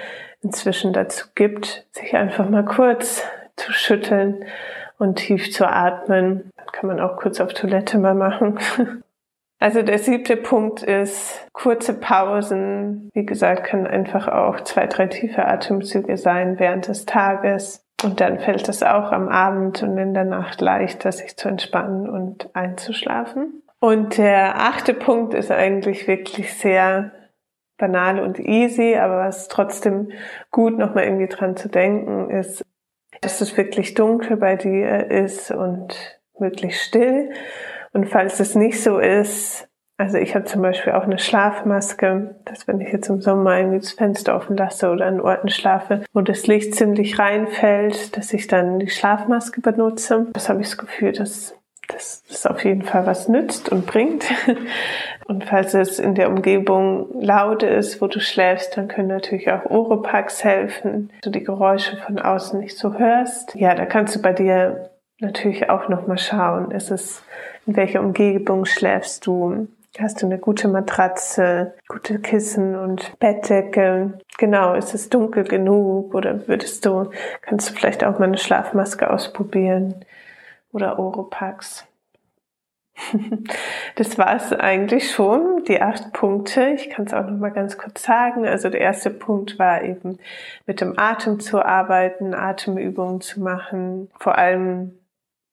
inzwischen 0.41 0.93
dazu 0.93 1.27
gibt, 1.35 1.87
sich 1.91 2.15
einfach 2.15 2.49
mal 2.49 2.65
kurz 2.65 3.23
zu 3.55 3.71
schütteln 3.71 4.45
und 4.97 5.15
tief 5.15 5.51
zu 5.51 5.67
atmen. 5.67 6.51
Dann 6.55 6.67
kann 6.71 6.87
man 6.87 6.99
auch 6.99 7.17
kurz 7.17 7.39
auf 7.39 7.53
Toilette 7.53 7.97
mal 7.97 8.15
machen. 8.15 8.59
Also 9.63 9.83
der 9.83 9.99
siebte 9.99 10.37
Punkt 10.37 10.81
ist 10.81 11.47
kurze 11.53 11.93
Pausen. 11.93 13.11
Wie 13.13 13.27
gesagt, 13.27 13.65
können 13.65 13.85
einfach 13.85 14.27
auch 14.27 14.61
zwei, 14.61 14.87
drei 14.87 15.05
tiefe 15.05 15.45
Atemzüge 15.45 16.17
sein 16.17 16.57
während 16.57 16.87
des 16.87 17.05
Tages. 17.05 17.85
Und 18.03 18.19
dann 18.21 18.39
fällt 18.39 18.67
es 18.67 18.81
auch 18.81 19.11
am 19.11 19.29
Abend 19.29 19.83
und 19.83 19.99
in 19.99 20.15
der 20.15 20.25
Nacht 20.25 20.61
leichter, 20.61 21.11
sich 21.11 21.37
zu 21.37 21.47
entspannen 21.47 22.09
und 22.09 22.49
einzuschlafen. 22.55 23.61
Und 23.81 24.19
der 24.19 24.59
achte 24.59 24.93
Punkt 24.93 25.33
ist 25.33 25.49
eigentlich 25.49 26.07
wirklich 26.07 26.53
sehr 26.53 27.11
banal 27.77 28.19
und 28.19 28.39
easy, 28.39 28.95
aber 28.95 29.25
was 29.25 29.47
trotzdem 29.47 30.11
gut 30.51 30.77
nochmal 30.77 31.05
irgendwie 31.05 31.27
dran 31.27 31.57
zu 31.57 31.67
denken 31.67 32.29
ist, 32.29 32.63
dass 33.21 33.41
es 33.41 33.57
wirklich 33.57 33.95
dunkel 33.95 34.37
bei 34.37 34.55
dir 34.55 35.09
ist 35.09 35.49
und 35.49 36.21
wirklich 36.37 36.79
still. 36.79 37.31
Und 37.91 38.07
falls 38.07 38.39
es 38.39 38.53
nicht 38.53 38.81
so 38.83 38.99
ist, 38.99 39.67
also 39.97 40.17
ich 40.17 40.35
habe 40.35 40.45
zum 40.45 40.61
Beispiel 40.61 40.93
auch 40.93 41.03
eine 41.03 41.17
Schlafmaske, 41.17 42.35
dass 42.45 42.67
wenn 42.67 42.81
ich 42.81 42.93
jetzt 42.93 43.09
im 43.09 43.19
Sommer 43.19 43.57
irgendwie 43.57 43.79
das 43.79 43.93
Fenster 43.93 44.35
offen 44.35 44.57
lasse 44.57 44.91
oder 44.91 45.07
an 45.07 45.19
Orten 45.19 45.49
schlafe, 45.49 46.03
wo 46.13 46.21
das 46.21 46.45
Licht 46.45 46.75
ziemlich 46.75 47.17
reinfällt, 47.17 48.15
dass 48.15 48.31
ich 48.31 48.45
dann 48.45 48.77
die 48.77 48.89
Schlafmaske 48.89 49.59
benutze. 49.61 50.27
Das 50.33 50.49
habe 50.49 50.61
ich 50.61 50.67
das 50.67 50.77
Gefühl, 50.77 51.13
dass 51.13 51.55
das 51.93 52.45
auf 52.45 52.63
jeden 52.63 52.83
Fall 52.83 53.05
was 53.05 53.27
nützt 53.27 53.69
und 53.69 53.85
bringt. 53.85 54.25
Und 55.27 55.45
falls 55.45 55.73
es 55.73 55.97
in 55.99 56.15
der 56.15 56.29
Umgebung 56.29 57.07
laut 57.21 57.63
ist, 57.63 58.01
wo 58.01 58.07
du 58.07 58.19
schläfst, 58.19 58.75
dann 58.75 58.89
können 58.89 59.07
natürlich 59.07 59.49
auch 59.49 59.65
Oropax 59.65 60.43
helfen, 60.43 61.09
dass 61.11 61.21
du 61.21 61.29
die 61.29 61.43
Geräusche 61.43 61.95
von 61.97 62.19
außen 62.19 62.59
nicht 62.59 62.77
so 62.77 62.95
hörst. 62.95 63.55
Ja, 63.55 63.73
da 63.73 63.85
kannst 63.85 64.15
du 64.15 64.21
bei 64.21 64.33
dir 64.33 64.89
natürlich 65.19 65.69
auch 65.69 65.87
nochmal 65.87 66.17
schauen. 66.17 66.71
Ist 66.71 66.91
es, 66.91 67.23
in 67.65 67.77
welcher 67.77 68.01
Umgebung 68.01 68.65
schläfst 68.65 69.25
du? 69.25 69.67
Hast 69.99 70.21
du 70.21 70.25
eine 70.25 70.37
gute 70.37 70.67
Matratze, 70.67 71.73
gute 71.87 72.19
Kissen 72.19 72.75
und 72.75 73.17
Bettdecke? 73.19 74.19
Genau, 74.37 74.73
ist 74.73 74.93
es 74.93 75.09
dunkel 75.09 75.43
genug 75.43 76.15
oder 76.15 76.47
würdest 76.47 76.85
du, 76.85 77.09
kannst 77.41 77.69
du 77.69 77.73
vielleicht 77.73 78.03
auch 78.03 78.17
mal 78.17 78.25
eine 78.25 78.37
Schlafmaske 78.37 79.09
ausprobieren? 79.09 80.05
Oder 80.71 80.99
Oropax. 80.99 81.87
Das 83.95 84.17
war 84.17 84.35
es 84.35 84.53
eigentlich 84.53 85.11
schon, 85.11 85.63
die 85.67 85.81
acht 85.81 86.13
Punkte. 86.13 86.69
Ich 86.69 86.89
kann 86.89 87.05
es 87.05 87.13
auch 87.13 87.25
noch 87.25 87.37
mal 87.37 87.49
ganz 87.49 87.77
kurz 87.77 88.03
sagen. 88.03 88.47
Also 88.47 88.69
der 88.69 88.79
erste 88.79 89.09
Punkt 89.09 89.59
war 89.59 89.83
eben 89.83 90.17
mit 90.65 90.79
dem 90.79 90.97
Atem 90.97 91.39
zu 91.39 91.63
arbeiten, 91.63 92.33
Atemübungen 92.33 93.19
zu 93.19 93.41
machen, 93.41 94.09
vor 94.17 94.37
allem 94.37 94.97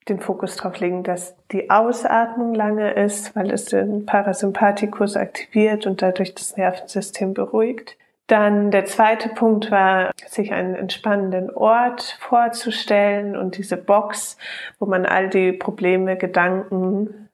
den 0.08 0.20
Fokus 0.20 0.56
darauf 0.56 0.78
legen, 0.78 1.02
dass 1.02 1.37
die 1.52 1.68
Ausatmung 1.70 2.54
lange 2.54 2.92
ist, 2.92 3.37
weil 3.37 3.50
es 3.50 3.66
den 3.66 4.06
Parasympathikus 4.06 5.16
aktiviert 5.16 5.87
und 5.87 6.00
dadurch 6.00 6.34
das 6.34 6.56
Nervensystem 6.56 7.34
beruhigt. 7.34 7.96
Dann 8.28 8.70
der 8.70 8.85
zweite 8.85 9.30
Punkt 9.30 9.70
war, 9.70 10.12
sich 10.26 10.52
einen 10.52 10.75
entspannenden 10.75 11.50
Ort 11.50 12.18
vorzustellen 12.20 13.37
und 13.37 13.56
diese 13.56 13.78
Box, 13.78 14.37
wo 14.78 14.87
man 14.87 15.06
all 15.06 15.28
die 15.28 15.52
Probleme, 15.52 16.16
Gedanken, 16.16 17.28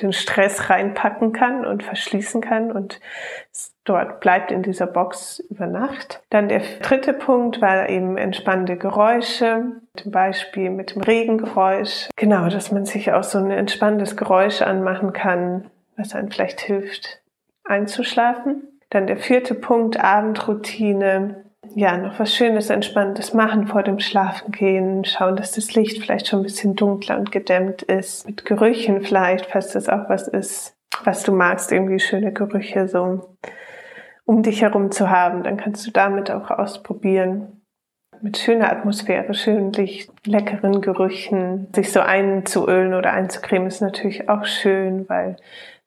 den 0.00 0.12
Stress 0.12 0.70
reinpacken 0.70 1.32
kann 1.32 1.66
und 1.66 1.82
verschließen 1.82 2.40
kann 2.40 2.72
und 2.72 3.00
dort 3.84 4.20
bleibt 4.20 4.50
in 4.50 4.62
dieser 4.62 4.86
Box 4.86 5.40
über 5.50 5.66
Nacht. 5.66 6.22
Dann 6.30 6.48
der 6.48 6.60
dritte 6.82 7.12
Punkt 7.12 7.60
war 7.60 7.88
eben 7.88 8.16
entspannende 8.16 8.76
Geräusche, 8.76 9.72
zum 9.96 10.12
Beispiel 10.12 10.70
mit 10.70 10.94
dem 10.94 11.02
Regengeräusch. 11.02 12.08
Genau, 12.16 12.48
dass 12.48 12.72
man 12.72 12.86
sich 12.86 13.12
auch 13.12 13.24
so 13.24 13.38
ein 13.38 13.50
entspannendes 13.50 14.16
Geräusch 14.16 14.62
anmachen 14.62 15.12
kann, 15.12 15.70
was 15.96 16.14
einem 16.14 16.30
vielleicht 16.30 16.60
hilft, 16.60 17.20
einzuschlafen. 17.64 18.77
Dann 18.90 19.06
der 19.06 19.16
vierte 19.16 19.54
Punkt, 19.54 19.98
Abendroutine. 19.98 21.44
Ja, 21.74 21.98
noch 21.98 22.18
was 22.18 22.34
Schönes, 22.34 22.70
Entspannendes 22.70 23.34
machen 23.34 23.66
vor 23.66 23.82
dem 23.82 23.98
Schlafengehen. 23.98 25.04
Schauen, 25.04 25.36
dass 25.36 25.52
das 25.52 25.74
Licht 25.74 26.02
vielleicht 26.02 26.28
schon 26.28 26.40
ein 26.40 26.44
bisschen 26.44 26.76
dunkler 26.76 27.18
und 27.18 27.30
gedämmt 27.30 27.82
ist. 27.82 28.26
Mit 28.26 28.44
Gerüchen 28.44 29.02
vielleicht, 29.02 29.46
falls 29.46 29.72
das 29.72 29.88
auch 29.88 30.08
was 30.08 30.28
ist, 30.28 30.76
was 31.04 31.22
du 31.24 31.32
magst, 31.32 31.70
irgendwie 31.70 32.00
schöne 32.00 32.32
Gerüche 32.32 32.88
so 32.88 33.36
um 34.28 34.42
dich 34.42 34.60
herum 34.60 34.90
zu 34.90 35.08
haben. 35.10 35.42
Dann 35.42 35.56
kannst 35.56 35.86
du 35.86 35.90
damit 35.90 36.30
auch 36.30 36.50
ausprobieren. 36.50 37.62
Mit 38.20 38.36
schöner 38.36 38.70
Atmosphäre, 38.70 39.32
schönem 39.32 39.72
Licht, 39.72 40.10
leckeren 40.26 40.82
Gerüchen. 40.82 41.68
Sich 41.74 41.92
so 41.92 42.00
einzuölen 42.00 42.92
oder 42.92 43.12
einzucremen 43.12 43.68
ist 43.68 43.80
natürlich 43.80 44.28
auch 44.28 44.44
schön, 44.44 45.08
weil 45.08 45.36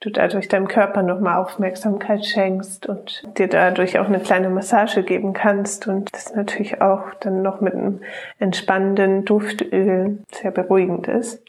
du 0.01 0.09
dadurch 0.09 0.47
deinem 0.47 0.67
Körper 0.67 1.03
nochmal 1.03 1.37
Aufmerksamkeit 1.37 2.25
schenkst 2.25 2.87
und 2.87 3.23
dir 3.37 3.47
dadurch 3.47 3.99
auch 3.99 4.07
eine 4.07 4.19
kleine 4.19 4.49
Massage 4.49 5.03
geben 5.03 5.33
kannst 5.33 5.87
und 5.87 6.13
das 6.13 6.35
natürlich 6.35 6.81
auch 6.81 7.13
dann 7.21 7.41
noch 7.41 7.61
mit 7.61 7.73
einem 7.73 8.01
entspannenden 8.39 9.25
Duftöl 9.25 10.17
sehr 10.31 10.51
beruhigend 10.51 11.07
ist. 11.07 11.43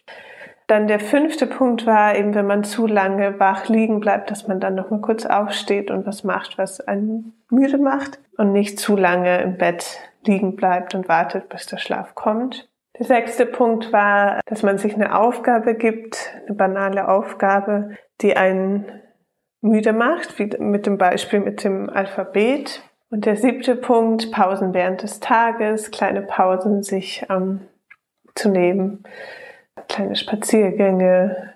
Dann 0.68 0.86
der 0.86 1.00
fünfte 1.00 1.46
Punkt 1.46 1.86
war 1.86 2.14
eben, 2.16 2.34
wenn 2.34 2.46
man 2.46 2.62
zu 2.62 2.86
lange 2.86 3.40
wach 3.40 3.68
liegen 3.68 4.00
bleibt, 4.00 4.30
dass 4.30 4.46
man 4.46 4.60
dann 4.60 4.74
noch 4.74 4.90
mal 4.90 5.00
kurz 5.00 5.26
aufsteht 5.26 5.90
und 5.90 6.06
was 6.06 6.22
macht, 6.22 6.56
was 6.56 6.80
einen 6.80 7.34
müde 7.50 7.78
macht 7.78 8.20
und 8.36 8.52
nicht 8.52 8.78
zu 8.78 8.96
lange 8.96 9.42
im 9.42 9.56
Bett 9.56 9.98
liegen 10.24 10.56
bleibt 10.56 10.94
und 10.94 11.08
wartet, 11.08 11.48
bis 11.48 11.66
der 11.66 11.78
Schlaf 11.78 12.14
kommt. 12.14 12.68
Der 12.98 13.06
sechste 13.06 13.46
Punkt 13.46 13.92
war, 13.92 14.40
dass 14.46 14.62
man 14.62 14.78
sich 14.78 14.94
eine 14.94 15.18
Aufgabe 15.18 15.74
gibt, 15.74 16.30
eine 16.46 16.54
banale 16.54 17.08
Aufgabe, 17.08 17.96
die 18.22 18.36
einen 18.36 18.84
müde 19.60 19.92
macht, 19.92 20.38
wie 20.38 20.46
mit 20.58 20.86
dem 20.86 20.98
Beispiel 20.98 21.40
mit 21.40 21.64
dem 21.64 21.90
Alphabet. 21.90 22.82
Und 23.10 23.26
der 23.26 23.36
siebte 23.36 23.76
Punkt, 23.76 24.32
Pausen 24.32 24.72
während 24.72 25.02
des 25.02 25.20
Tages, 25.20 25.90
kleine 25.90 26.22
Pausen 26.22 26.82
sich 26.82 27.26
ähm, 27.28 27.60
zu 28.34 28.48
nehmen 28.48 29.04
kleine 29.88 30.16
Spaziergänge, 30.16 31.54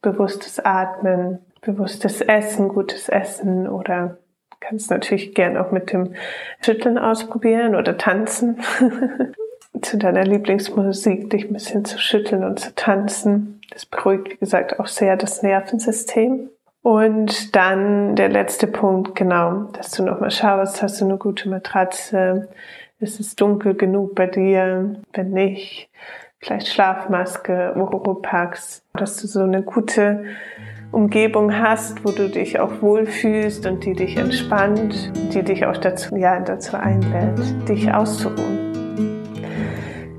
bewusstes 0.00 0.60
Atmen, 0.64 1.38
bewusstes 1.60 2.20
Essen, 2.20 2.68
gutes 2.68 3.08
Essen 3.08 3.68
oder 3.68 4.18
kannst 4.60 4.90
natürlich 4.90 5.34
gern 5.34 5.56
auch 5.56 5.72
mit 5.72 5.92
dem 5.92 6.14
Schütteln 6.60 6.98
ausprobieren 6.98 7.74
oder 7.74 7.98
tanzen. 7.98 8.60
zu 9.80 9.96
deiner 9.96 10.24
Lieblingsmusik 10.24 11.30
dich 11.30 11.46
ein 11.46 11.54
bisschen 11.54 11.84
zu 11.84 11.98
schütteln 11.98 12.44
und 12.44 12.60
zu 12.60 12.74
tanzen. 12.74 13.61
Das 13.72 13.86
beruhigt, 13.86 14.30
wie 14.30 14.36
gesagt, 14.36 14.78
auch 14.78 14.86
sehr 14.86 15.16
das 15.16 15.42
Nervensystem. 15.42 16.50
Und 16.82 17.54
dann 17.54 18.16
der 18.16 18.28
letzte 18.28 18.66
Punkt, 18.66 19.14
genau, 19.14 19.68
dass 19.72 19.92
du 19.92 20.02
nochmal 20.02 20.30
schaust, 20.30 20.82
hast 20.82 21.00
du 21.00 21.04
eine 21.04 21.16
gute 21.16 21.48
Matratze, 21.48 22.48
ist 22.98 23.20
es 23.20 23.36
dunkel 23.36 23.74
genug 23.74 24.14
bei 24.14 24.26
dir, 24.26 24.96
wenn 25.12 25.30
nicht, 25.30 25.88
vielleicht 26.40 26.68
Schlafmaske, 26.68 27.74
Oropax, 27.76 28.82
dass 28.94 29.16
du 29.16 29.28
so 29.28 29.42
eine 29.42 29.62
gute 29.62 30.24
Umgebung 30.90 31.56
hast, 31.56 32.04
wo 32.04 32.10
du 32.10 32.28
dich 32.28 32.58
auch 32.58 32.82
wohlfühlst 32.82 33.64
und 33.66 33.84
die 33.84 33.94
dich 33.94 34.16
entspannt, 34.16 35.12
die 35.32 35.42
dich 35.42 35.64
auch 35.64 35.76
dazu, 35.76 36.16
ja, 36.16 36.40
dazu 36.40 36.76
einlädt, 36.76 37.68
dich 37.68 37.92
auszuruhen. 37.92 38.71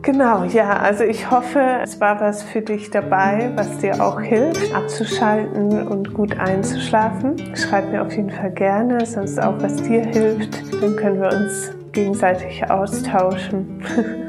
Genau, 0.03 0.43
ja, 0.43 0.69
also 0.69 1.05
ich 1.05 1.31
hoffe, 1.31 1.61
es 1.81 2.01
war 2.01 2.19
was 2.19 2.43
für 2.43 2.59
dich 2.59 2.89
dabei, 2.89 3.51
was 3.55 3.77
dir 3.77 4.03
auch 4.03 4.19
hilft, 4.19 4.75
abzuschalten 4.75 5.87
und 5.87 6.13
gut 6.13 6.37
einzuschlafen. 6.37 7.37
Schreib 7.55 7.89
mir 7.89 8.01
auf 8.01 8.11
jeden 8.11 8.29
Fall 8.29 8.51
gerne, 8.51 9.05
sonst 9.05 9.41
auch, 9.41 9.55
was 9.61 9.77
dir 9.77 10.03
hilft. 10.03 10.61
Dann 10.81 10.97
können 10.97 11.21
wir 11.21 11.31
uns 11.31 11.71
gegenseitig 11.93 12.69
austauschen. 12.69 13.81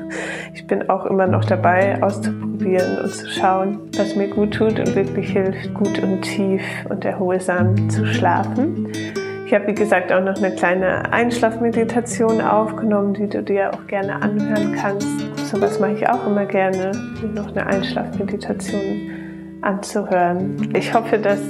Ich 0.52 0.68
bin 0.68 0.88
auch 0.88 1.06
immer 1.06 1.26
noch 1.26 1.44
dabei, 1.44 2.00
auszuprobieren 2.00 2.98
und 3.00 3.12
zu 3.12 3.28
schauen, 3.28 3.80
was 3.96 4.14
mir 4.14 4.28
gut 4.28 4.54
tut 4.54 4.78
und 4.78 4.94
wirklich 4.94 5.30
hilft, 5.30 5.74
gut 5.74 5.98
und 6.00 6.22
tief 6.22 6.62
und 6.88 7.04
erholsam 7.04 7.90
zu 7.90 8.06
schlafen. 8.06 8.92
Ich 9.46 9.52
habe, 9.52 9.66
wie 9.66 9.74
gesagt, 9.74 10.10
auch 10.12 10.22
noch 10.22 10.36
eine 10.36 10.54
kleine 10.54 11.12
Einschlafmeditation 11.12 12.40
aufgenommen, 12.40 13.14
die 13.14 13.28
du 13.28 13.42
dir 13.42 13.72
auch 13.74 13.86
gerne 13.86 14.14
anhören 14.22 14.72
kannst. 14.72 15.08
So 15.50 15.60
was 15.60 15.78
mache 15.78 15.92
ich 15.92 16.08
auch 16.08 16.26
immer 16.26 16.46
gerne, 16.46 16.92
noch 17.34 17.50
eine 17.50 17.66
Einschlafmeditation 17.66 19.23
anzuhören. 19.64 20.72
Ich 20.76 20.92
hoffe, 20.94 21.18
dass 21.18 21.40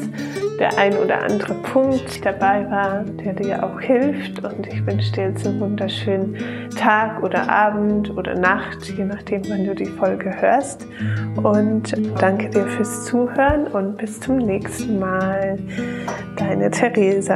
der 0.59 0.79
ein 0.79 0.97
oder 0.97 1.23
andere 1.23 1.55
Punkt 1.55 2.25
dabei 2.25 2.69
war, 2.71 3.05
der 3.25 3.33
dir 3.33 3.65
auch 3.65 3.81
hilft. 3.81 4.45
Und 4.45 4.67
ich 4.67 4.87
wünsche 4.87 5.13
dir 5.13 5.29
jetzt 5.29 5.47
einen 5.47 5.61
wunderschönen 5.61 6.37
Tag 6.77 7.23
oder 7.23 7.49
Abend 7.49 8.17
oder 8.17 8.35
Nacht, 8.39 8.85
je 8.97 9.05
nachdem, 9.05 9.43
wann 9.49 9.65
du 9.65 9.75
die 9.75 9.87
Folge 9.87 10.31
hörst. 10.41 10.87
Und 11.43 11.93
danke 12.21 12.51
dir 12.51 12.67
fürs 12.67 13.05
Zuhören 13.05 13.67
und 13.69 13.97
bis 13.99 14.21
zum 14.21 14.39
nächsten 14.39 14.99
Mal. 14.99 15.59
Deine 16.37 16.71
Theresa. 16.71 17.35